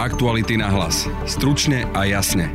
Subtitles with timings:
[0.00, 1.04] Aktuality na hlas.
[1.28, 2.48] Stručne a jasne.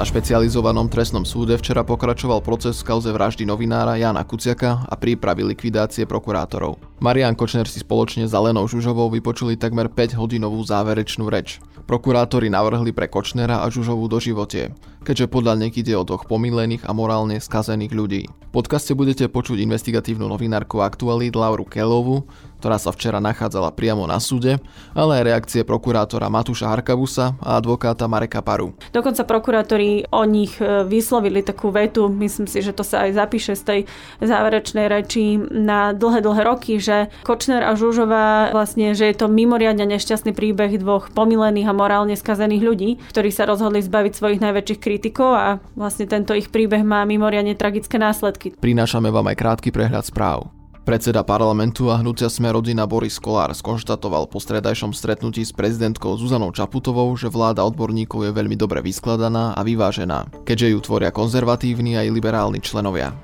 [0.00, 5.44] Na špecializovanom trestnom súde včera pokračoval proces v kauze vraždy novinára Jana Kuciaka a prípravy
[5.44, 6.80] likvidácie prokurátorov.
[7.04, 11.60] Marian Kočner si spoločne s Alenou Žužovou vypočuli takmer 5-hodinovú záverečnú reč.
[11.84, 14.72] Prokurátori navrhli pre Kočnera a Žužovu do životie,
[15.04, 18.22] keďže podľa nich ide o dvoch pomílených a morálne skazených ľudí.
[18.32, 22.24] V podcaste budete počuť investigatívnu novinárku aktualít Lauru Kelovu,
[22.62, 24.62] ktorá sa včera nachádzala priamo na súde,
[24.94, 28.78] ale aj reakcie prokurátora Matúša Harkavusa a advokáta Mareka Paru.
[28.94, 33.58] Dokonca prokurátori o nich e, vyslovili takú vetu, myslím si, že to sa aj zapíše
[33.58, 33.80] z tej
[34.22, 39.82] záverečnej reči na dlhé, dlhé roky, že Kočner a Žužová vlastne, že je to mimoriadne
[39.82, 45.34] nešťastný príbeh dvoch pomilených a morálne skazených ľudí, ktorí sa rozhodli zbaviť svojich najväčších kritikov
[45.34, 48.54] a vlastne tento ich príbeh má mimoriadne tragické následky.
[48.54, 50.61] Prinášame vám aj krátky prehľad správ.
[50.82, 56.50] Predseda parlamentu a hnutia Sme rodina Boris Kolár skonštatoval po stredajšom stretnutí s prezidentkou Zuzanou
[56.50, 62.10] Čaputovou, že vláda odborníkov je veľmi dobre vyskladaná a vyvážená, keďže ju tvoria konzervatívni aj
[62.10, 63.14] liberálni členovia.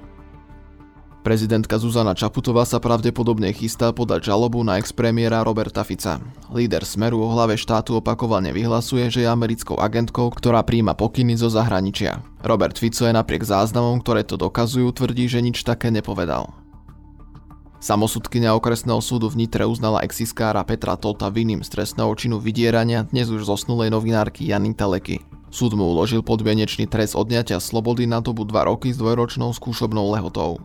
[1.26, 6.22] Prezidentka Zuzana Čaputová sa pravdepodobne chystá podať žalobu na ex-premiéra Roberta Fica.
[6.54, 11.50] Líder Smeru o hlave štátu opakovane vyhlasuje, že je americkou agentkou, ktorá príjma pokyny zo
[11.50, 12.22] zahraničia.
[12.46, 16.67] Robert Fico je napriek záznamom, ktoré to dokazujú, tvrdí, že nič také nepovedal.
[17.78, 23.30] Samosudkynia okresného súdu v Nitre uznala exiskára Petra Tota vinným z trestného činu vydierania dnes
[23.30, 25.22] už zosnulej novinárky Jany Teleky.
[25.54, 30.58] Súd mu uložil podmienečný trest odňatia slobody na dobu 2 roky s dvojročnou skúšobnou lehotou.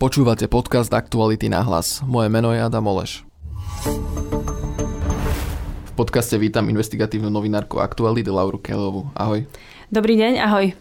[0.00, 2.00] Počúvate podcast Aktuality na hlas.
[2.08, 3.28] Moje meno je Adam Oleš.
[5.84, 9.12] V podcaste vítam investigatívnu novinárku Aktuality Lauru Kelovu.
[9.12, 9.44] Ahoj.
[9.92, 10.72] Dobrý deň, ahoj.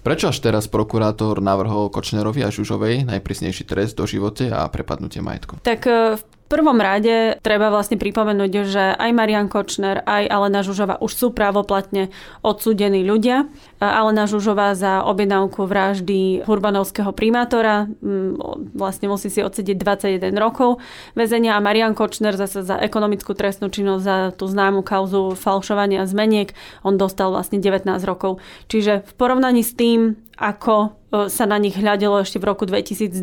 [0.00, 5.60] Prečo až teraz prokurátor navrhol Kočnerovi a Žužovej najprísnejší trest do živote a prepadnutie majetku?
[5.60, 10.98] Tak e, v prvom rade treba vlastne pripomenúť, že aj Marian Kočner, aj Alena Žužová
[10.98, 12.10] už sú právoplatne
[12.42, 13.46] odsúdení ľudia.
[13.78, 20.82] Alena Žužová za objednávku vraždy urbanovského primátora mm, vlastne musí si odsediť 21 rokov
[21.14, 26.50] väzenia a Marian Kočner zase za ekonomickú trestnú činnosť za tú známu kauzu falšovania zmeniek,
[26.82, 28.42] on dostal vlastne 19 rokov.
[28.66, 33.18] Čiže v porovnaní s tým, ako sa na nich hľadelo ešte v roku 2020,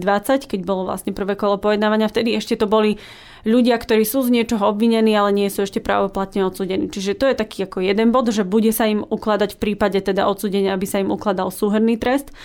[0.48, 2.12] keď bolo vlastne prvé kolo pojednávania.
[2.12, 3.00] Vtedy ešte to boli
[3.48, 6.92] ľudia, ktorí sú z niečoho obvinení, ale nie sú ešte právoplatne odsudení.
[6.92, 10.28] Čiže to je taký ako jeden bod, že bude sa im ukladať v prípade teda
[10.28, 12.36] odsudenia, aby sa im ukladal súhrný trest.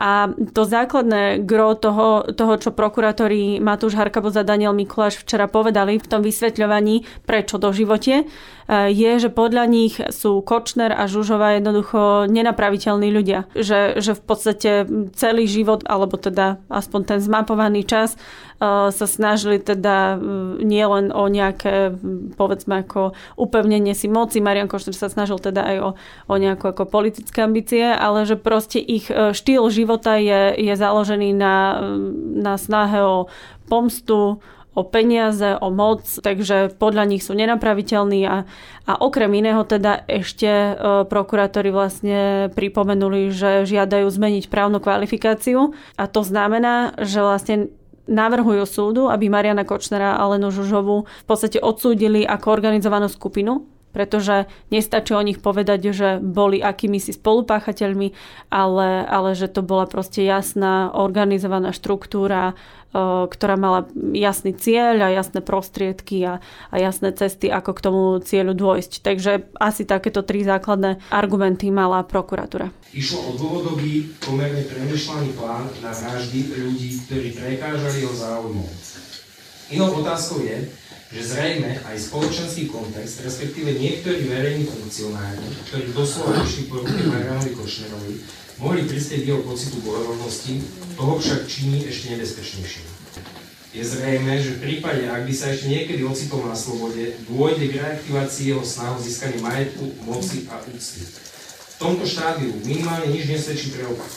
[0.00, 6.00] A to základné gro toho, toho čo prokurátori Matúš Harkabo a Daniel Mikuláš včera povedali
[6.00, 8.24] v tom vysvetľovaní, prečo do živote,
[8.70, 13.50] je, že podľa nich sú Kočner a Žužová jednoducho nenapraviteľní ľudia.
[13.58, 14.70] Že, že v podstate
[15.18, 18.14] celý život, alebo teda aspoň ten zmapovaný čas,
[18.60, 20.20] sa snažili teda
[20.60, 21.96] nielen o nejaké,
[22.36, 25.90] povedzme ako upevnenie si moci, Marian Kočner sa snažil teda aj o,
[26.28, 31.80] o nejaké ako politické ambície, ale že proste ich štýl života je, je založený na,
[32.36, 33.32] na snahe o
[33.64, 34.44] pomstu,
[34.74, 38.46] o peniaze, o moc, takže podľa nich sú nenapraviteľní a,
[38.86, 40.72] a okrem iného teda ešte e,
[41.10, 47.56] prokurátori vlastne pripomenuli, že žiadajú zmeniť právnu kvalifikáciu a to znamená, že vlastne
[48.10, 54.46] navrhujú súdu, aby Mariana Kočnera a Lenu Žužovu v podstate odsúdili ako organizovanú skupinu, pretože
[54.70, 58.14] nestačí o nich povedať, že boli akými si spolupáchateľmi,
[58.50, 62.54] ale, ale že to bola proste jasná organizovaná štruktúra,
[63.30, 68.58] ktorá mala jasný cieľ a jasné prostriedky a, a jasné cesty, ako k tomu cieľu
[68.58, 68.92] dôjsť.
[69.06, 72.74] Takže asi takéto tri základné argumenty mala prokuratúra.
[72.90, 78.66] Išlo o dlhodobý, pomerne premyšľaný plán na vraždy ľudí, ktorí prekážali jeho záujmov.
[79.70, 80.66] Inou otázkou je,
[81.10, 87.50] že zrejme aj spoločenský kontext, respektíve niektorí verejní funkcionári, ktorí doslova išli po ruke Marianovi
[87.58, 88.14] Košnerovi,
[88.62, 90.62] mohli prispieť jeho pocitu bojovnosti,
[90.94, 92.86] toho však činí ešte nebezpečnejším.
[93.70, 97.78] Je zrejme, že v prípade, ak by sa ešte niekedy ocitol na slobode, dôjde k
[97.78, 101.06] reaktivácii jeho snahu získania majetku, moci a úcty.
[101.06, 104.10] V tomto štádiu minimálne nič nesvedčí pre opak.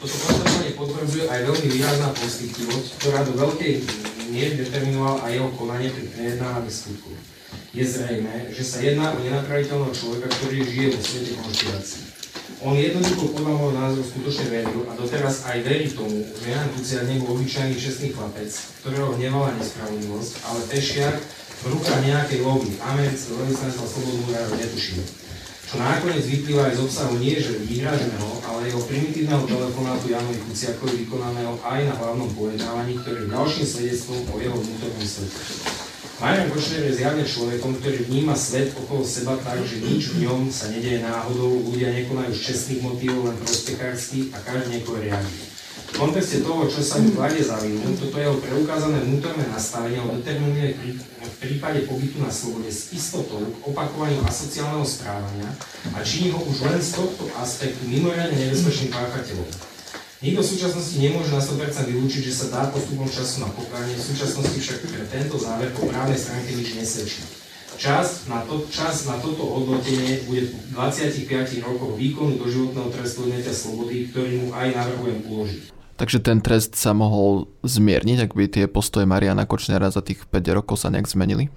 [0.00, 3.72] Toto konstatovanie potvrdzuje aj veľmi výrazná postichtivosť, ktorá do veľkej
[4.30, 7.10] miery determinovala aj jeho konanie pri prejednávaní skutku.
[7.70, 12.02] Je zrejme, že sa jedná o nenapraviteľného človeka, ktorý žije vo svete konšpirácií.
[12.60, 17.08] On jednoducho podľa môjho názoru skutočne veril a doteraz aj verí tomu, že Jan Kuciak
[17.08, 18.52] nebol obyčajný čestný chlapec,
[18.84, 21.16] ktorého hnevala nespravodlivosť, ale pešiak
[21.60, 25.00] v rukách nejakej lobby, amerického veľvyslanectva Slobodu netuším.
[25.70, 31.06] Čo nakoniec vyplýva aj z obsahu nie že výhraženého, ale jeho primitívneho telefonátu Janovi Kuciakovi
[31.06, 35.38] vykonaného aj na hlavnom pojednávaní, ktorý je ďalším svedectvom o jeho vnútornom svete.
[36.18, 40.50] Marian Kočner je zjavne človekom, ktorý vníma svet okolo seba tak, že nič v ňom
[40.50, 45.49] sa nedieje náhodou, ľudia nekonajú z čestných motívov, len prostekársky a každý niekoho riadi.
[45.90, 50.14] V kontexte toho, čo sa mu kladie za vinu, toto jeho preukázané vnútorné nastavenie ho
[50.16, 50.78] determinuje
[51.20, 55.50] v prípade pobytu na slobode s istotou k opakovaniu asociálneho správania
[55.92, 59.48] a činí ho už len z tohto aspektu mimoriadne nebezpečným páchateľom.
[60.20, 64.04] Nikto v súčasnosti nemôže na 100% vylúčiť, že sa dá postupom času na pokánie, v
[64.04, 67.24] súčasnosti však pre tento záver po právnej stránke nič nesvedčí.
[67.80, 74.12] Čas na, to, čas na toto hodnotenie bude 25 rokov výkonu doživotného trestu odňatia slobody,
[74.12, 75.79] ktorý mu aj navrhujem uložiť.
[76.00, 80.56] Takže ten trest sa mohol zmierniť, ak by tie postoje Mariana Kočnera za tých 5
[80.56, 81.52] rokov sa nejak zmenili?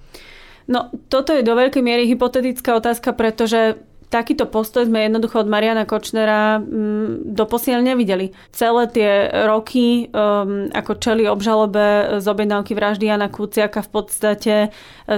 [0.68, 3.80] No, toto je do veľkej miery hypotetická otázka, pretože
[4.12, 8.30] takýto postoj sme jednoducho od Mariana Kočnera mm, doposiaľ nevideli.
[8.54, 9.10] Celé tie
[9.48, 14.68] roky, um, ako čeli obžalobe z objednávky vraždy Jana Kuciaka v podstate e,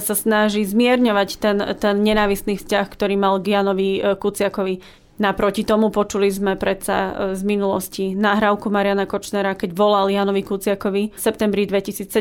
[0.00, 5.04] sa snaží zmierňovať ten, ten nenávistný vzťah, ktorý mal k Janovi e, Kuciakovi.
[5.16, 11.16] Naproti tomu počuli sme predsa e, z minulosti nahrávku Mariana Kočnera, keď volal Janovi Kuciakovi
[11.16, 12.12] v septembri 2017.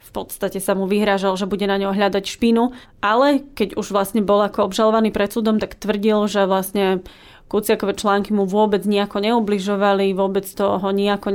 [0.00, 2.72] V podstate sa mu vyhrážal, že bude na ňo hľadať špinu,
[3.04, 7.04] ale keď už vlastne bol ako obžalovaný pred súdom, tak tvrdil, že vlastne
[7.50, 11.34] Kuciakové články mu vôbec nejako neubližovali, vôbec to ho nejako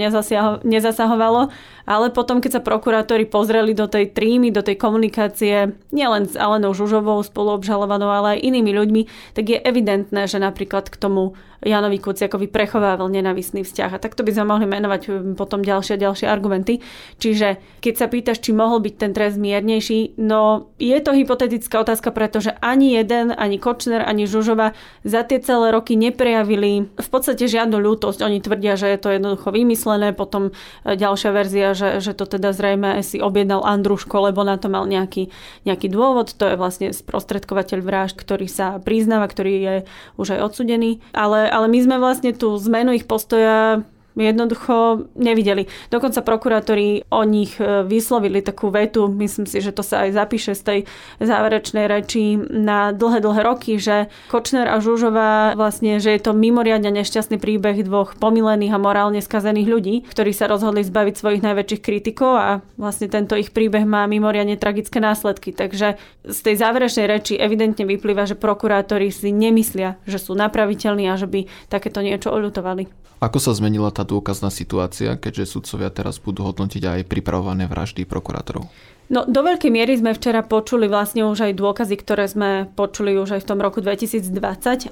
[0.63, 1.51] nezasahovalo,
[1.83, 6.71] ale potom, keď sa prokurátori pozreli do tej trímy, do tej komunikácie, nielen s Alenou
[6.71, 9.01] Žužovou spoluobžalovanou, ale aj inými ľuďmi,
[9.35, 11.35] tak je evidentné, že napríklad k tomu
[11.65, 13.97] Janovi Kuciakovi prechovával nenavisný vzťah.
[13.97, 16.85] A takto by sme mohli menovať um, potom ďalšie a ďalšie argumenty.
[17.17, 22.13] Čiže keď sa pýtaš, či mohol byť ten trest miernejší, no je to hypotetická otázka,
[22.13, 27.81] pretože ani jeden, ani Kočner, ani Žužova za tie celé roky neprejavili v podstate žiadnu
[27.81, 28.21] ľútosť.
[28.21, 30.51] Oni tvrdia, že je to jednoducho vymyslené, potom
[30.83, 34.85] e, ďalšia verzia, že, že to teda zrejme si objednal Andruško, lebo na to mal
[34.85, 35.33] nejaký,
[35.65, 36.37] nejaký dôvod.
[36.37, 39.75] To je vlastne sprostredkovateľ vražd, ktorý sa priznáva, ktorý je
[40.21, 41.01] už aj odsudený.
[41.15, 45.67] Ale, ale my sme vlastne tú zmenu ich postoja jednoducho nevideli.
[45.91, 50.51] Dokonca prokurátori o nich e, vyslovili takú vetu, myslím si, že to sa aj zapíše
[50.55, 50.79] z tej
[51.19, 56.87] záverečnej reči na dlhé, dlhé roky, že Kočner a Žužová vlastne, že je to mimoriadne
[56.91, 62.33] nešťastný príbeh dvoch pomilených a morálne skazených ľudí, ktorí sa rozhodli zbaviť svojich najväčších kritikov
[62.35, 65.51] a vlastne tento ich príbeh má mimoriadne tragické následky.
[65.51, 71.19] Takže z tej záverečnej reči evidentne vyplýva, že prokurátori si nemyslia, že sú napraviteľní a
[71.19, 73.04] že by takéto niečo oľutovali.
[73.25, 78.69] Ako sa zmenila tá dôkazná situácia, keďže sudcovia teraz budú hodnotiť aj pripravované vraždy prokurátorov?
[79.09, 83.37] No, do veľkej miery sme včera počuli vlastne už aj dôkazy, ktoré sme počuli už
[83.37, 84.29] aj v tom roku 2020,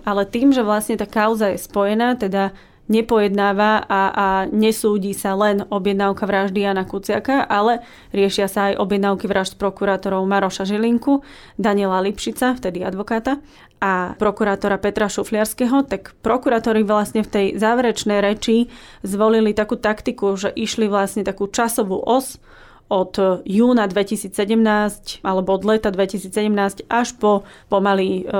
[0.01, 2.57] ale tým, že vlastne tá kauza je spojená, teda
[2.91, 7.79] nepojednáva a, a nesúdi sa len objednávka vraždy Jana Kuciaka, ale
[8.11, 11.23] riešia sa aj objednávky vražd prokurátorov Maroša Žilinku,
[11.55, 13.39] Daniela Lipšica, vtedy advokáta,
[13.83, 18.71] a prokurátora Petra Šufliarského, tak prokurátori vlastne v tej záverečnej reči
[19.03, 22.39] zvolili takú taktiku, že išli vlastne takú časovú os,
[22.91, 28.33] od júna 2017 alebo od leta 2017 až po pomaly e,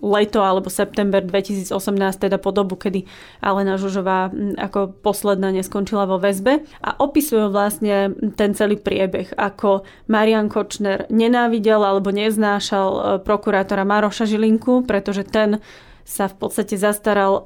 [0.00, 1.74] leto alebo september 2018,
[2.16, 3.04] teda po dobu, kedy
[3.44, 6.64] Alena Žužová ako posledná neskončila vo väzbe.
[6.80, 14.24] A opisujú vlastne ten celý priebeh, ako Marian Kočner nenávidel alebo neznášal e, prokurátora Maroša
[14.24, 15.60] Žilinku, pretože ten
[16.06, 17.42] sa v podstate zastaral e,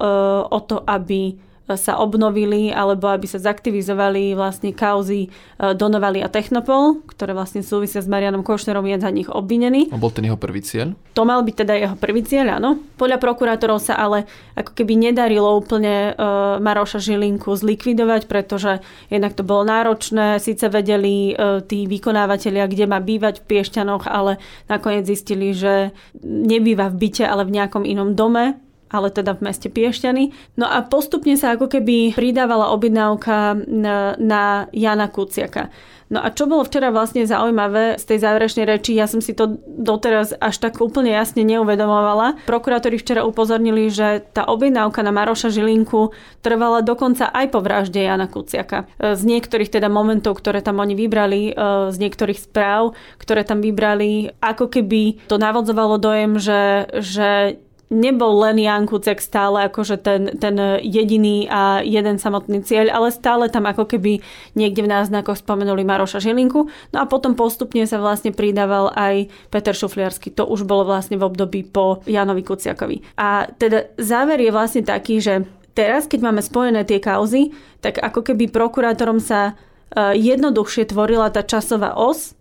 [0.49, 1.37] o to, aby
[1.73, 5.29] sa obnovili alebo aby sa zaktivizovali vlastne kauzy e,
[5.73, 9.89] Donovali a Technopol, ktoré vlastne súvisia s Marianom Košnerom, je za nich obvinený.
[9.89, 10.93] A bol ten jeho prvý cieľ?
[11.17, 12.77] To mal byť teda jeho prvý cieľ, áno.
[13.01, 19.41] Podľa prokurátorov sa ale ako keby nedarilo úplne uh, Maroša Žilinku zlikvidovať, pretože jednak to
[19.41, 24.37] bolo náročné, síce vedeli uh, tí vykonávateľia, kde má bývať v Piešťanoch, ale
[24.69, 29.67] nakoniec zistili, že nebýva v byte, ale v nejakom inom dome, ale teda v meste
[29.71, 30.55] Piešťany.
[30.59, 35.73] No a postupne sa ako keby pridávala objednávka na, na Jana Kuciaka.
[36.05, 39.57] No a čo bolo včera vlastne zaujímavé z tej záverečnej reči, ja som si to
[39.65, 42.45] doteraz až tak úplne jasne neuvedomovala.
[42.45, 46.13] Prokurátori včera upozornili, že tá objednávka na Maroša Žilinku
[46.45, 48.85] trvala dokonca aj po vražde Jana Kuciaka.
[49.01, 54.29] Z niektorých teda momentov, ktoré tam oni vybrali, e, z niektorých správ, ktoré tam vybrali,
[54.45, 57.57] ako keby to navodzovalo dojem, že, že
[57.89, 63.45] nebol len Jan Kuciak stále akože ten, ten jediný a jeden samotný cieľ, ale stále
[63.47, 64.25] tam ako keby
[64.57, 66.65] niekde v náznakoch spomenuli Maroša Žilinku.
[66.93, 70.33] No a potom postupne sa vlastne pridával aj Peter Šufliarsky.
[70.33, 73.05] To už bolo vlastne v období po Janovi Kuciakovi.
[73.21, 75.45] A teda záver je vlastne taký, že
[75.77, 77.53] teraz, keď máme spojené tie kauzy,
[77.85, 79.53] tak ako keby prokurátorom sa
[79.93, 82.33] e, jednoduchšie tvorila tá časová os,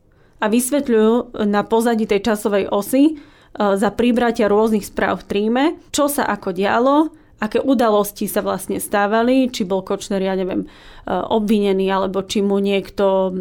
[0.42, 3.16] a vysvetľujú na pozadí tej časovej osy
[3.54, 9.52] za príbratia rôznych správ v tríme, čo sa ako dialo, aké udalosti sa vlastne stávali,
[9.52, 10.68] či bol Kočner, ja neviem, e,
[11.12, 13.34] obvinený, alebo či mu niekto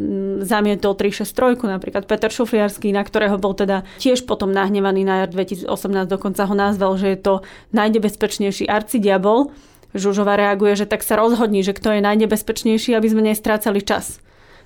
[0.43, 5.69] zamietol 363, napríklad Peter Šufliarský, na ktorého bol teda tiež potom nahnevaný na jar 2018,
[6.09, 7.33] dokonca ho nazval, že je to
[7.71, 9.55] najnebezpečnejší arcidiabol.
[9.93, 14.19] Žužova reaguje, že tak sa rozhodni, že kto je najnebezpečnejší, aby sme nestrácali čas.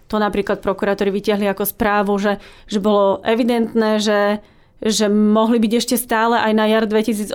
[0.07, 2.39] To napríklad prokurátori vytiahli ako správu, že,
[2.71, 4.39] že bolo evidentné, že
[4.81, 7.33] že mohli byť ešte stále aj na jar 2018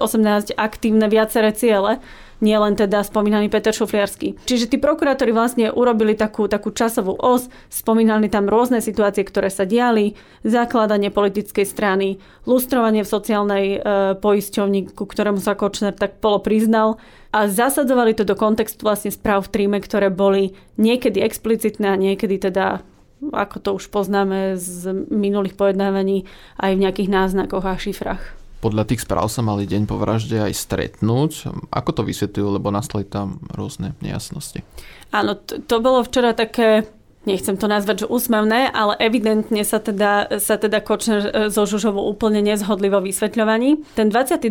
[0.54, 1.98] aktívne viaceré ciele,
[2.42, 4.34] nie len teda spomínaný Peter Šufliarsky.
[4.42, 9.62] Čiže tí prokurátori vlastne urobili takú, takú časovú os, spomínali tam rôzne situácie, ktoré sa
[9.62, 13.78] diali, zakladanie politickej strany, lustrovanie v sociálnej e,
[14.18, 16.98] poisťovni, ku ktorému sa Kočner tak polo priznal
[17.30, 22.42] a zasadzovali to do kontextu vlastne správ v tríme, ktoré boli niekedy explicitné a niekedy
[22.42, 22.82] teda
[23.30, 26.26] ako to už poznáme z minulých pojednávaní,
[26.58, 28.22] aj v nejakých náznakoch a šifrách.
[28.62, 31.50] Podľa tých správ sa mali deň po vražde aj stretnúť.
[31.74, 34.62] Ako to vysvetľujú, lebo nastali tam rôzne nejasnosti?
[35.10, 36.86] Áno, to, to bolo včera také
[37.22, 42.02] nechcem to nazvať, že úsmevné, ale evidentne sa teda, sa teda Kočner e, so Žužovou
[42.10, 43.94] úplne nezhodli vo vysvetľovaní.
[43.94, 44.42] Ten 22.
[44.42, 44.50] E,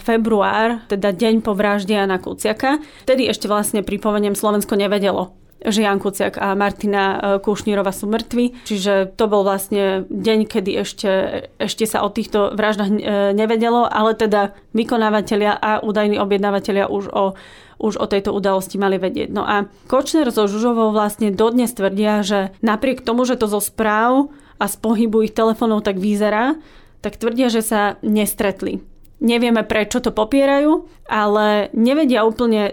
[0.00, 5.96] február, teda deň po vražde Jana Kuciaka, vtedy ešte vlastne pripomeniem Slovensko nevedelo že Jan
[5.98, 8.68] Kuciak a Martina e, Kušnírova sú mŕtvi.
[8.68, 11.10] Čiže to bol vlastne deň, kedy ešte,
[11.56, 13.00] ešte sa o týchto vraždách e,
[13.32, 17.24] nevedelo, ale teda vykonávateľia a údajní objednávateľia už o
[17.74, 19.34] už o tejto udalosti mali vedieť.
[19.34, 24.30] No a Kočner so Žužovou vlastne dodnes tvrdia, že napriek tomu, že to zo správ
[24.62, 26.54] a z pohybu ich telefónov tak vyzerá,
[27.02, 28.80] tak tvrdia, že sa nestretli.
[29.24, 32.72] Nevieme, prečo to popierajú, ale nevedia úplne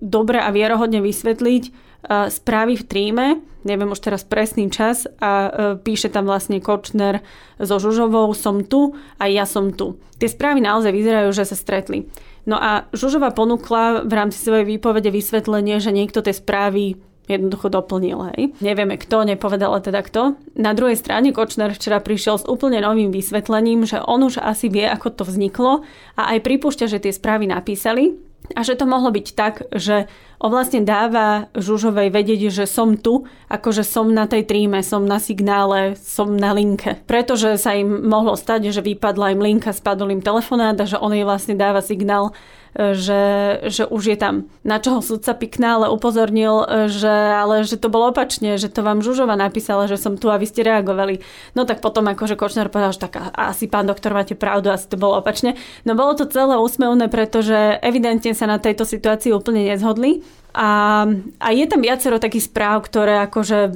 [0.00, 3.26] dobre a vierohodne vysvetliť, správy v tríme,
[3.62, 7.22] neviem už teraz presný čas a e, píše tam vlastne Kočner
[7.62, 9.98] so Žužovou, som tu a ja som tu.
[10.18, 12.10] Tie správy naozaj vyzerajú, že sa stretli.
[12.42, 16.98] No a Žužova ponúkla v rámci svojej výpovede vysvetlenie, že niekto tie správy
[17.30, 18.34] jednoducho doplnil.
[18.34, 18.58] Hej.
[18.58, 20.34] Nevieme kto, nepovedala teda kto.
[20.58, 24.90] Na druhej strane Kočner včera prišiel s úplne novým vysvetlením, že on už asi vie,
[24.90, 25.86] ako to vzniklo
[26.18, 28.18] a aj pripúšťa, že tie správy napísali
[28.52, 30.06] a že to mohlo byť tak, že
[30.42, 35.22] on vlastne dáva Žužovej vedieť, že som tu, akože som na tej tríme, som na
[35.22, 36.98] signále, som na linke.
[37.06, 41.14] Pretože sa im mohlo stať, že vypadla im linka, spadol im telefonát a že on
[41.14, 42.34] jej vlastne dáva signál,
[42.72, 43.22] že,
[43.68, 44.48] že už je tam.
[44.64, 49.36] Na čoho sudca ale upozornil, že, ale že to bolo opačne, že to vám Žužova
[49.36, 51.20] napísala, že som tu a vy ste reagovali.
[51.52, 54.96] No tak potom akože Kočner povedal, že tak asi pán doktor máte pravdu, asi to
[54.96, 55.56] bolo opačne.
[55.84, 60.24] No bolo to celé úsmevné, pretože evidentne sa na tejto situácii úplne nezhodli.
[60.52, 61.04] A,
[61.40, 63.70] a je tam viacero takých správ, ktoré akože e,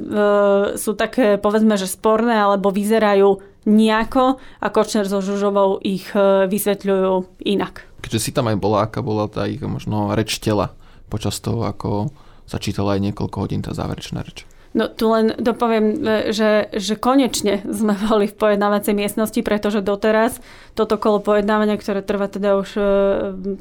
[0.77, 7.41] sú také, povedzme, že sporné, alebo vyzerajú nejako a Kočner so Žužovou ich e, vysvetľujú
[7.49, 10.71] inak keďže si tam aj bola, aká bola tá ich možno reč tela
[11.11, 12.15] počas toho, ako
[12.47, 14.47] sa čítala aj niekoľko hodín tá záverečná reč.
[14.75, 20.39] No tu len dopoviem, e, že, že konečne sme boli v pojednávacej miestnosti, pretože doteraz
[20.77, 22.81] toto kolo pojednávania, ktoré trvá teda už e,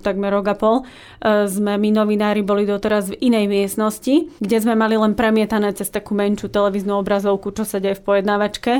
[0.02, 4.74] takmer rok a pol, e, sme my novinári boli doteraz v inej miestnosti, kde sme
[4.74, 8.72] mali len premietané cez takú menšiu televíznu obrazovku, čo sa deje v pojednávačke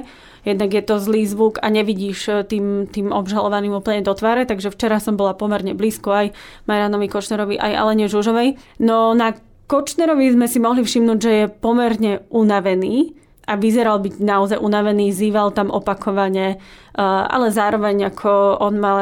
[0.47, 4.71] jednak je to zlý zvuk a nevidíš e, tým, tým obžalovaným úplne do tváre, takže
[4.71, 6.27] včera som bola pomerne blízko aj
[6.71, 8.55] Maranovi Kočnerovi, aj Alene Žužovej.
[8.79, 9.35] No na
[9.67, 15.55] Kočnerovi sme si mohli všimnúť, že je pomerne unavený a vyzeral byť naozaj unavený, zýval
[15.55, 16.57] tam opakovane, e,
[17.03, 18.99] ale zároveň ako on mal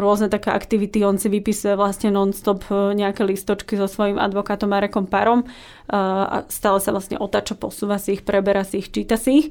[0.00, 5.08] rôzne také aktivity, on si vypisuje vlastne non-stop e, nejaké listočky so svojím advokátom Marekom
[5.08, 5.44] Parom
[5.92, 9.48] a stále sa vlastne otača, posúva si ich, preberá si ich, číta si ich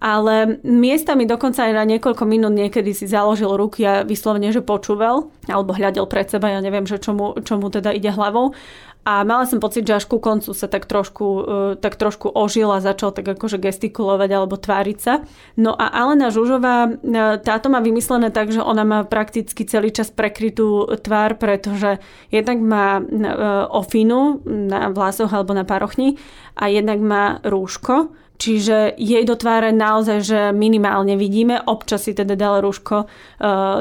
[0.00, 5.28] ale miestami dokonca aj na niekoľko minút niekedy si založil ruky a vyslovene, že počúval,
[5.44, 8.56] alebo hľadel pred seba, ja neviem, že čomu, čomu teda ide hlavou.
[9.00, 11.42] A mala som pocit, že až ku koncu sa tak trošku, uh,
[11.80, 15.24] tak trošku ožil a začal tak akože gestikulovať alebo tváriť sa.
[15.56, 20.12] No a Alena Žužová, uh, táto má vymyslené tak, že ona má prakticky celý čas
[20.12, 21.96] prekrytú tvár, pretože
[22.28, 26.20] jednak má uh, ofinu na vlasoch alebo na parochni
[26.60, 31.60] a jednak má rúško, Čiže jej do tváre naozaj, že minimálne vidíme.
[31.60, 33.04] Občas si teda dala rúško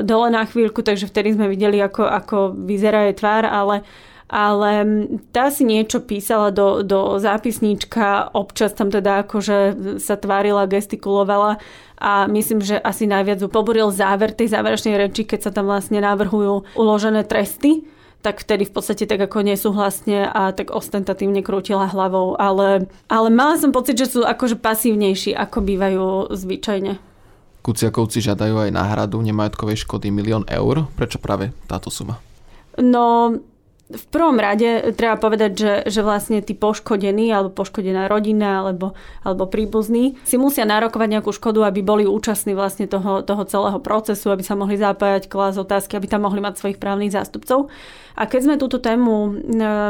[0.03, 3.88] dole na chvíľku, takže vtedy sme videli, ako, ako vyzerá jej tvár, ale
[4.29, 4.86] ale
[5.33, 9.57] tá si niečo písala do, do zápisníčka, občas tam teda akože
[9.98, 11.57] sa tvárila, gestikulovala
[11.98, 16.77] a myslím, že asi najviac poboril záver tej záverečnej reči, keď sa tam vlastne navrhujú
[16.77, 17.83] uložené tresty
[18.19, 22.36] tak vtedy v podstate tak ako nesúhlasne a tak ostentatívne krútila hlavou.
[22.36, 26.05] Ale, ale mala som pocit, že sú akože pasívnejší, ako bývajú
[26.36, 27.00] zvyčajne.
[27.63, 30.88] Kuciakovci žiadajú aj náhradu nemajetkovej škody milión eur.
[31.00, 32.19] Prečo práve táto suma?
[32.79, 33.36] No,
[33.89, 38.93] v prvom rade treba povedať, že, že vlastne tí poškodení alebo poškodená rodina alebo,
[39.25, 44.29] alebo príbuzní si musia nárokovať nejakú škodu, aby boli účastní vlastne toho, toho celého procesu,
[44.29, 47.74] aby sa mohli zapájať, klas otázky, aby tam mohli mať svojich právnych zástupcov.
[48.13, 49.29] A keď sme túto tému e,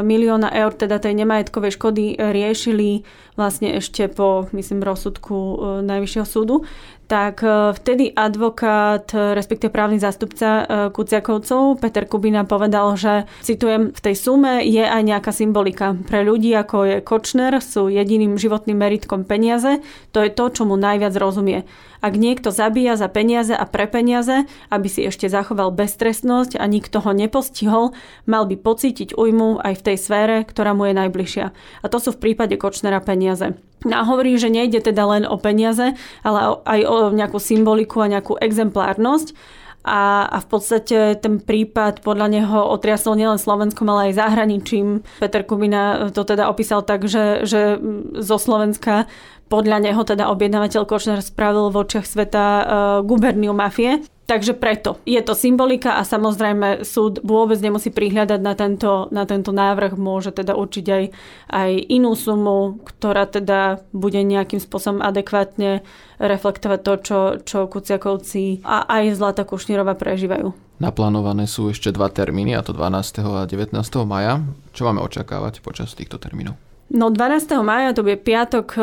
[0.00, 3.04] milióna eur, teda tej nemajetkovej škody riešili
[3.36, 5.54] vlastne ešte po, myslím, rozsudku e,
[5.84, 6.64] Najvyššieho súdu,
[7.10, 10.62] tak e, vtedy advokát, respektíve právny zástupca
[10.94, 15.98] Kuciakovcov, Peter Kubina povedal, že, citujem, v tej sume je aj nejaká symbolika.
[16.06, 19.82] Pre ľudí, ako je Kočner, sú jediným životným meritkom peniaze,
[20.14, 21.66] to je to, čo mu najviac rozumie.
[22.00, 27.02] Ak niekto zabíja za peniaze a pre peniaze, aby si ešte zachoval beztrestnosť a nikto
[27.04, 27.92] ho nepostihol,
[28.24, 31.46] mal by pocítiť ujmu aj v tej sfére, ktorá mu je najbližšia.
[31.84, 33.52] A to sú v prípade Kočnera peniaze.
[33.88, 38.36] A hovorí, že nejde teda len o peniaze, ale aj o nejakú symboliku a nejakú
[38.36, 39.32] exemplárnosť.
[39.80, 45.00] A, a v podstate ten prípad podľa neho otriasol nielen Slovenskom, ale aj zahraničím.
[45.24, 47.80] Peter Kubina to teda opísal tak, že, že
[48.20, 49.08] zo Slovenska
[49.48, 52.64] podľa neho teda objednávateľ Kočner spravil v očiach sveta uh,
[53.02, 54.04] guberniu mafie.
[54.30, 59.50] Takže preto je to symbolika a samozrejme súd vôbec nemusí prihľadať na tento, na tento
[59.50, 61.04] návrh, môže teda určiť aj,
[61.50, 65.82] aj inú sumu, ktorá teda bude nejakým spôsobom adekvátne
[66.22, 70.54] reflektovať to, čo, čo Kuciakovci a aj Zlata Kušnírova prežívajú.
[70.78, 73.26] Naplánované sú ešte dva termíny, a to 12.
[73.26, 73.74] a 19.
[74.06, 74.46] maja.
[74.70, 76.54] Čo máme očakávať počas týchto termínov?
[76.86, 77.50] No 12.
[77.66, 78.82] maja, to bude piatok, e,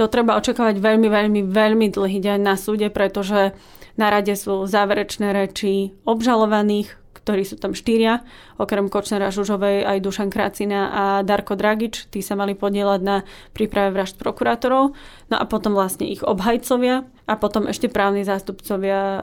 [0.00, 3.52] to treba očakávať veľmi, veľmi, veľmi dlhý deň na súde, pretože
[3.98, 8.24] na rade sú záverečné reči obžalovaných, ktorí sú tam štyria,
[8.56, 13.92] okrem Kočnera Žužovej aj Dušan Kracina a Darko Dragič, tí sa mali podielať na príprave
[13.92, 14.96] vražd prokurátorov,
[15.28, 19.20] no a potom vlastne ich obhajcovia a potom ešte právni zástupcovia e,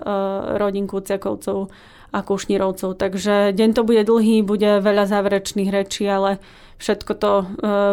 [0.62, 1.74] rodín Kuciakovcov
[2.15, 2.95] a Kušnírovcov.
[2.95, 6.40] Takže deň to bude dlhý, bude veľa záverečných rečí, ale
[6.79, 7.46] všetko to e,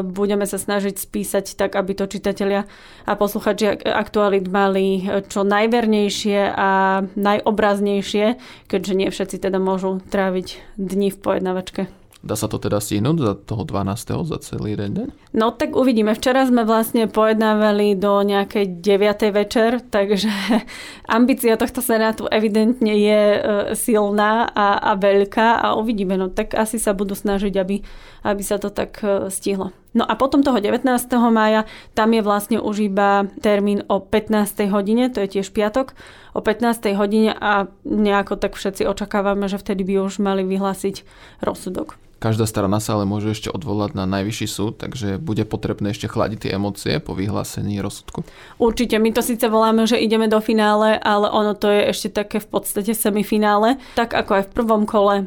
[0.07, 2.71] budeme sa snažiť spísať tak, aby to čitatelia
[3.03, 8.39] a posluchači aktualit mali e, čo najvernejšie a najobraznejšie,
[8.71, 12.02] keďže nie všetci teda môžu tráviť dni v pojednávačke.
[12.23, 14.31] Dá sa to teda stihnúť za toho 12.
[14.31, 15.11] za celý deň?
[15.35, 16.15] No tak uvidíme.
[16.15, 19.35] Včera sme vlastne pojednávali do nejakej 9.
[19.35, 20.31] večer, takže
[21.19, 23.41] ambícia tohto senátu evidentne je e,
[23.75, 26.15] silná a, a veľká a uvidíme.
[26.15, 27.83] No tak asi sa budú snažiť, aby,
[28.23, 29.75] aby sa to tak e, stihlo.
[29.91, 30.87] No a potom toho 19.
[31.35, 31.67] mája,
[31.99, 34.71] tam je vlastne už iba termín o 15.
[34.71, 35.99] hodine, to je tiež piatok,
[36.33, 36.95] o 15.
[36.95, 41.03] hodine a nejako tak všetci očakávame, že vtedy by už mali vyhlásiť
[41.45, 42.12] rozsudok.
[42.23, 46.47] Každá strana sa ale môže ešte odvolať na najvyšší súd, takže bude potrebné ešte chladiť
[46.47, 48.23] tie emócie po vyhlásení rozsudku.
[48.63, 52.39] Určite, my to síce voláme, že ideme do finále, ale ono to je ešte také
[52.39, 53.83] v podstate semifinále.
[53.99, 55.27] Tak ako aj v prvom kole,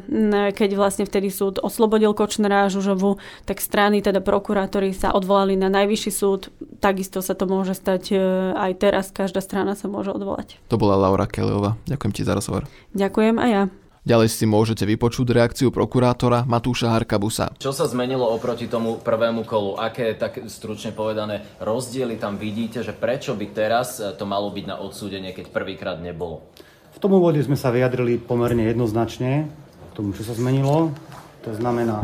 [0.56, 5.68] keď vlastne vtedy súd oslobodil Kočnera a Žužovu, tak strany, teda prokurátori sa odvolali na
[5.68, 6.48] najvyšší súd.
[6.80, 8.18] Takisto sa to môže stať e,
[8.56, 10.56] aj teraz, každá strana sa môže odvolať.
[10.72, 11.76] To bola Laura Kellyová.
[11.84, 12.64] Ďakujem ti za rozhovor.
[12.96, 13.62] Ďakujem a ja.
[14.06, 17.58] Ďalej si môžete vypočuť reakciu prokurátora Matúša Harkabusa.
[17.58, 19.82] Čo sa zmenilo oproti tomu prvému kolu?
[19.82, 24.78] Aké, tak stručne povedané, rozdiely tam vidíte, že prečo by teraz to malo byť na
[24.78, 26.46] odsúdenie, keď prvýkrát nebolo?
[26.94, 29.50] V tom úvode sme sa vyjadrili pomerne jednoznačne
[29.90, 30.94] k tomu, čo sa zmenilo.
[31.42, 31.98] To znamená,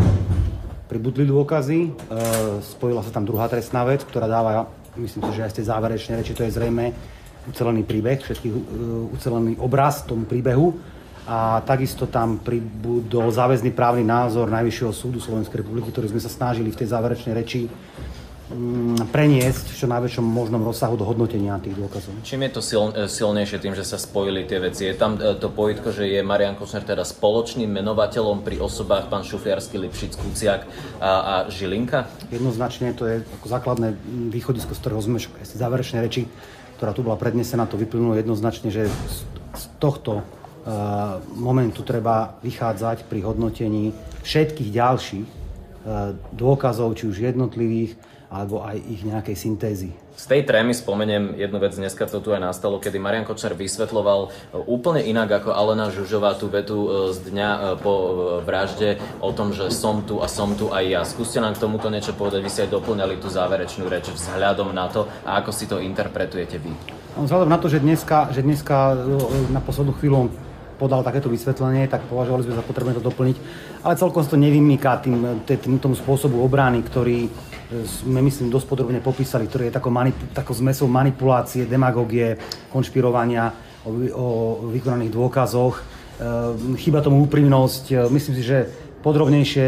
[0.90, 1.90] pribudli dôkazy, e,
[2.66, 4.66] spojila sa tam druhá trestná vec, ktorá dáva,
[4.98, 6.90] myslím si, že aj z tej záverečnej reči, to je zrejme
[7.46, 8.60] ucelený príbeh, všetkých e,
[9.14, 15.94] ucelený obraz tomu príbehu a takisto tam pribudol záväzný právny názor Najvyššieho súdu Slovenskej republiky,
[15.94, 17.70] ktorý sme sa snažili v tej záverečnej reči
[18.50, 22.10] mm, preniesť v čo najväčšom možnom rozsahu do hodnotenia tých dôkazov.
[22.26, 24.90] Čím je to sil, e, silnejšie tým, že sa spojili tie veci?
[24.90, 29.22] Je tam e, to pojitko, že je Marian Kočner teda spoločným menovateľom pri osobách pán
[29.22, 30.66] Šufiarsky, Lipšic, Kuciak
[30.98, 32.10] a, a Žilinka?
[32.34, 33.94] Jednoznačne to je ako základné
[34.34, 36.26] východisko, z ktorého sme z záverečnej reči,
[36.82, 38.90] ktorá tu bola prednesená, to vyplynulo jednoznačne, že
[39.54, 40.41] z tohto Eh,
[41.34, 43.90] momentu treba vychádzať pri hodnotení
[44.22, 47.98] všetkých ďalších eh, dôkazov, či už jednotlivých,
[48.32, 49.90] alebo aj ich nejakej syntézy.
[50.12, 54.30] Z tej trémy spomeniem jednu vec, dneska to tu aj nastalo, kedy Marian Kočner vysvetloval
[54.30, 57.94] eh, úplne inak ako Alena Žužová tú vetu z dňa po
[58.46, 61.02] vražde o tom, že som tu a som tu aj ja.
[61.02, 64.86] Skúste nám k tomuto niečo povedať, vy ste aj doplňali tú záverečnú reč vzhľadom na
[64.86, 66.70] to a ako si to interpretujete vy.
[67.12, 68.96] Vzhľadom na to, že dneska, že dneska
[69.52, 70.32] na poslednú chvíľu
[70.82, 73.36] podal takéto vysvetlenie, tak považovali sme za potrebné to doplniť.
[73.86, 77.30] Ale celkom to nevymýka tým, tým, tomu spôsobu obrany, ktorý
[77.86, 82.34] sme myslím dosť podrobne popísali, ktorý je takou, manip- takou zmesou manipulácie, demagógie,
[82.74, 83.54] konšpirovania
[83.86, 84.26] o, o
[84.74, 85.74] vykonaných dôkazoch.
[85.78, 85.82] E,
[86.82, 88.10] chyba tomu úprimnosť.
[88.10, 88.66] Myslím si, že
[89.06, 89.66] podrobnejšie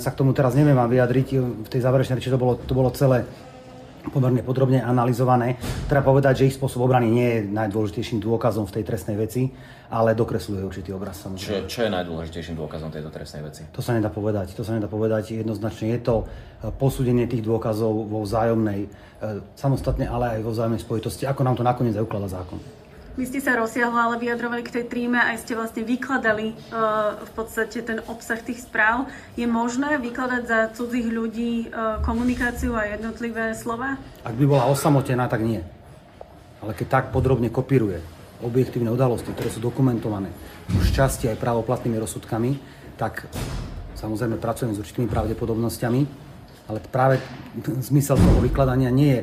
[0.00, 1.28] sa k tomu teraz neviem vám vyjadriť.
[1.64, 3.28] V tej záverečnej reči to bolo, to bolo celé
[4.12, 5.56] pomerne podrobne analyzované.
[5.88, 9.48] Treba povedať, že ich spôsob obrany nie je najdôležitejším dôkazom v tej trestnej veci,
[9.94, 11.24] ale dokresluje určitý obraz.
[11.38, 13.62] Čo, čo je najdôležitejším dôkazom tejto trestnej veci?
[13.70, 14.52] To sa nedá povedať.
[14.58, 15.94] To sa nedá povedať jednoznačne.
[15.94, 18.88] Je to e, posúdenie tých dôkazov vo vzájomnej, e,
[19.54, 22.83] samostatne, ale aj vo vzájomnej spojitosti, ako nám to nakoniec aj ukladá zákon.
[23.14, 27.30] Vy ste sa rozsiahlo ale vyjadrovali k tej tríme, aj ste vlastne vykladali uh, v
[27.38, 29.06] podstate ten obsah tých správ.
[29.38, 34.02] Je možné vykladať za cudzích ľudí uh, komunikáciu a jednotlivé slova?
[34.26, 35.62] Ak by bola osamotená, tak nie.
[36.58, 38.02] Ale keď tak podrobne kopíruje
[38.42, 40.34] objektívne udalosti, ktoré sú dokumentované,
[40.74, 42.58] už časti aj právoplatnými rozsudkami,
[42.98, 43.30] tak
[43.94, 46.00] samozrejme pracujeme s určitými pravdepodobnosťami,
[46.66, 47.22] ale práve
[47.78, 49.22] zmysel toho vykladania nie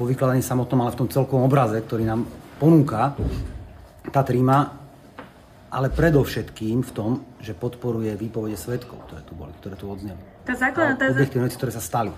[0.00, 2.24] po vykladaní samotnom, ale v tom celkovom obraze, ktorý nám
[2.60, 3.16] ponúka
[4.12, 4.76] tá tríma,
[5.72, 10.20] ale predovšetkým v tom, že podporuje výpovede svetkov, ktoré tu boli, ktoré tu odzneli.
[10.44, 11.16] Tá základná téza...
[11.16, 12.12] Objektívne veci, ktoré sa stali.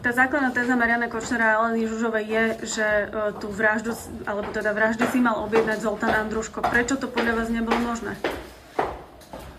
[0.00, 2.44] Tá základná téza Mariana Kočnera a Aleny Žužovej je,
[2.78, 3.92] že uh, tú vraždu,
[4.24, 6.62] alebo teda vraždy si mal objednať Zoltán Andruško.
[6.62, 8.14] Prečo to podľa vás nebolo možné?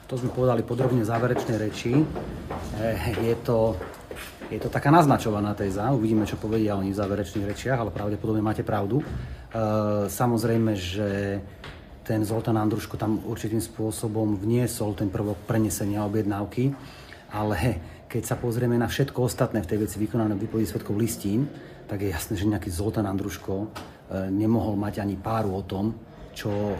[0.07, 1.99] To sme povedali podrobne v záverečnej reči.
[2.79, 2.91] E,
[3.27, 3.75] je to
[4.47, 8.63] je to taká naznačovaná téza, uvidíme, čo povedia oni v záverečných rečiach, ale pravdepodobne máte
[8.63, 9.03] pravdu.
[9.57, 11.41] E, samozrejme, že
[12.05, 16.71] ten Zoltán Andruško tam určitým spôsobom vniesol ten prvok prenesenia objednávky,
[17.33, 17.57] ale
[18.07, 21.49] keď sa pozrieme na všetko ostatné v tej veci vykonané v výpovedí svetkov listín,
[21.89, 23.67] tak je jasné, že nejaký Zoltán Andruško e,
[24.29, 25.97] nemohol mať ani páru o tom,
[26.37, 26.75] čo e,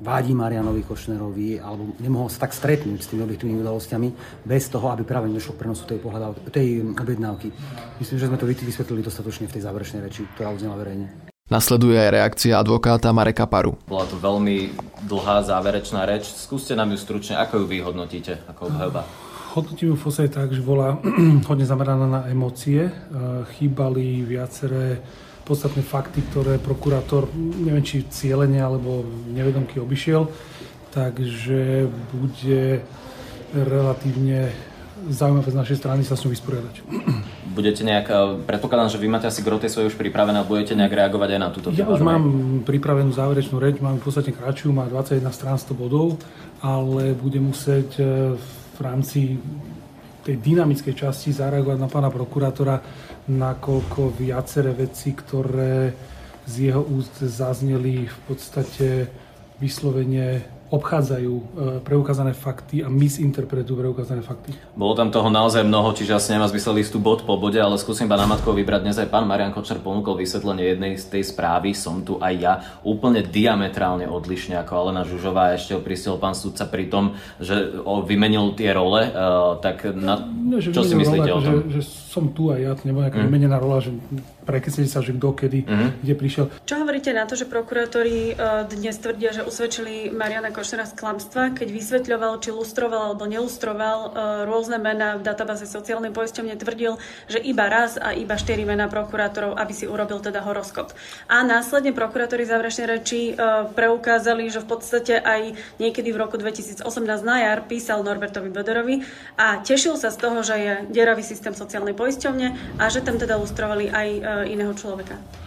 [0.00, 4.08] vádi Marianovi Košnerovi, alebo nemohol sa tak stretnúť s tými objektívnymi udalosťami
[4.48, 6.00] bez toho, aby práve nešlo k prenosu tej,
[6.48, 7.52] tej objednávky.
[8.00, 11.29] Myslím, že sme to vysvetlili dostatočne v tej záverečnej reči, ktorá odznela verejne.
[11.50, 13.74] Nasleduje aj reakcia advokáta Mareka Paru.
[13.90, 14.70] Bola to veľmi
[15.10, 16.30] dlhá záverečná reč.
[16.30, 19.02] Skúste nám ju stručne, ako ju vy hodnotíte ako obhajoba?
[19.58, 21.02] Hodnotím ju v podstate tak, že bola
[21.50, 22.94] hodne zameraná na emócie.
[23.58, 25.02] Chýbali viaceré
[25.42, 29.02] podstatné fakty, ktoré prokurátor, neviem či cieľene alebo
[29.34, 30.30] nevedomky obišiel,
[30.94, 32.78] takže bude
[33.50, 34.54] relatívne
[35.10, 36.74] zaujímavé z našej strany sa s ňou vysporiadať.
[37.50, 40.94] Budete nejak, eh, predpokladám, že vy máte asi grote svoje už pripravené a budete nejak
[40.94, 42.24] reagovať aj na túto Ja už mám
[42.62, 46.22] pripravenú záverečnú reč, mám v podstate kratšiu, má 21 strán 100 bodov,
[46.62, 48.06] ale budem musieť eh,
[48.74, 49.36] v rámci
[50.20, 52.76] tej dynamickej časti zareagovať na pána prokurátora,
[53.26, 55.90] nakoľko viaceré veci, ktoré
[56.46, 59.06] z jeho úst zazneli v podstate
[59.60, 61.42] vyslovene obchádzajú e,
[61.82, 64.54] preukázané fakty a misinterpretujú preukázané fakty.
[64.78, 67.74] Bolo tam toho naozaj mnoho, čiže asi nemá zmysel ísť tu bod po bode, ale
[67.74, 68.86] skúsim iba namatkovo vybrať.
[68.86, 72.54] Dnes aj pán Marian Kočner ponúkol vysvetlenie jednej z tej správy, som tu aj ja,
[72.86, 75.58] úplne diametrálne odlišne ako Alena Žužová.
[75.58, 80.62] Ešte ho pristihol pán sudca pri tom, že vymenil tie role, uh, tak na, no,
[80.62, 81.52] čo si myslíte role, o tom?
[81.66, 83.26] Že, že som tu aj ja, to nebola nejaká mm.
[83.26, 83.90] vymenená rola, že
[84.46, 85.90] prekreslili sa, že kto kedy, mm.
[86.06, 86.44] kde prišiel.
[86.62, 91.56] Čo hovoríte na to, že prokurátori uh, dnes tvrdia, že usvedčili Mariana Košera z klamstva,
[91.56, 94.08] keď vysvetľoval, či lustroval alebo nelustroval e,
[94.44, 97.00] rôzne mená v databáze sociálnej poisťovne, tvrdil,
[97.32, 100.92] že iba raz a iba štyri mená prokurátorov, aby si urobil teda horoskop.
[101.32, 103.40] A následne prokurátori záverečnej reči e,
[103.72, 106.84] preukázali, že v podstate aj niekedy v roku 2018
[107.24, 109.00] na jar písal Norbertovi Bederovi
[109.40, 113.40] a tešil sa z toho, že je deravý systém sociálnej poisťovne a že tam teda
[113.40, 114.20] lustrovali aj e,
[114.52, 115.39] iného človeka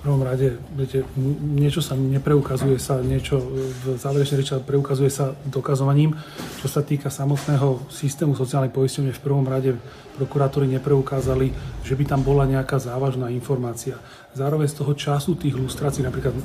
[0.00, 1.04] prvom rade, viete,
[1.44, 3.36] niečo sa nepreukazuje sa, niečo
[3.84, 6.16] v záverečnej reči preukazuje sa dokazovaním.
[6.64, 9.76] Čo sa týka samotného systému sociálnej poisťovne, v prvom rade
[10.20, 13.96] prokurátori nepreukázali, že by tam bola nejaká závažná informácia.
[14.30, 16.36] Zároveň z toho času tých lustrácií, napríklad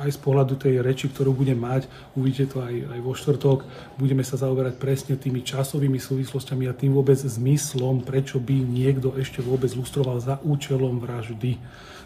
[0.00, 1.86] aj z pohľadu tej reči, ktorú budem mať,
[2.18, 3.58] uvidíte to aj, aj vo štvrtok,
[3.98, 9.40] budeme sa zaoberať presne tými časovými súvislostiami a tým vôbec zmyslom, prečo by niekto ešte
[9.40, 11.58] vôbec lustroval za účelom vraždy.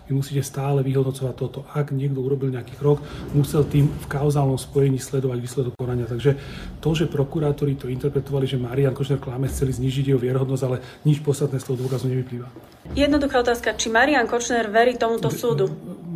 [0.08, 1.68] Vy musíte stále vyhodnocovať toto.
[1.76, 3.04] Ak niekto urobil nejaký krok,
[3.36, 6.08] musel tým v kauzálnom spojení sledovať výsledok konania.
[6.08, 6.32] Takže
[6.80, 11.20] to, že prokurátori to interpretovali, že Marian Košner klame, chceli znižiť jeho vierhodnosť, ale nič
[11.20, 12.48] podstatné z toho dôkazu nevyplýva.
[12.96, 15.68] Jednoduchá otázka, či Marian Kočner verí tomuto súdu?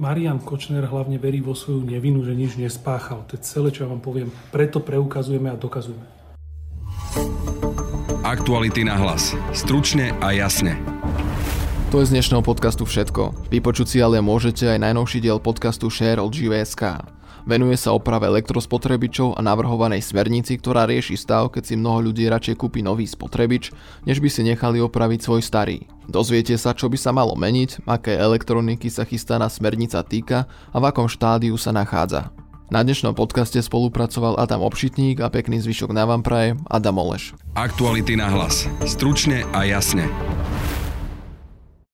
[0.02, 3.22] Marian Kočner hlavne verí vo svoju nevinu, že nič nespáchal.
[3.30, 4.34] To je celé, čo ja vám poviem.
[4.50, 6.02] Preto preukazujeme a dokazujeme.
[8.26, 9.38] Aktuality na hlas.
[9.54, 10.74] Stručne a jasne.
[11.94, 13.54] To je z dnešného podcastu všetko.
[13.54, 16.82] Vypočuť si ale môžete aj najnovší diel podcastu Share od GVSK.
[17.42, 22.54] Venuje sa oprave elektrospotrebičov a navrhovanej smernici, ktorá rieši stav, keď si mnoho ľudí radšej
[22.54, 23.74] kúpi nový spotrebič,
[24.06, 25.90] než by si nechali opraviť svoj starý.
[26.06, 30.84] Dozviete sa, čo by sa malo meniť, aké elektroniky sa chystaná smernica týka a v
[30.86, 32.30] akom štádiu sa nachádza.
[32.72, 37.36] Na dnešnom podcaste spolupracoval Adam Obšitník a pekný zvyšok na vám praje Adam Oleš.
[37.52, 38.64] Aktuality na hlas.
[38.88, 40.08] Stručne a jasne.